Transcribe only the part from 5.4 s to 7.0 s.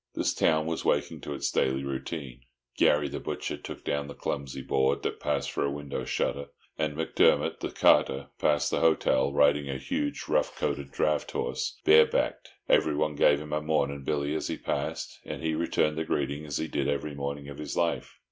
for a window shutter, and